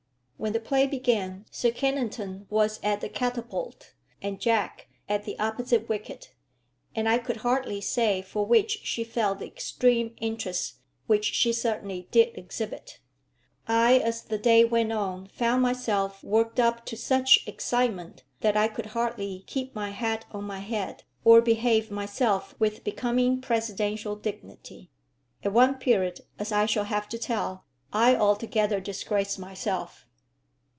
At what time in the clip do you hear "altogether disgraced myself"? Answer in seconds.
28.15-30.07